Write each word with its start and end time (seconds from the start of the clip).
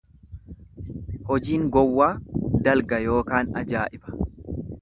hojiin 1.27 1.69
gowwaa 1.77 2.09
dalga 2.69 3.03
yookaan 3.11 3.55
ajaa'iba. 3.63 4.19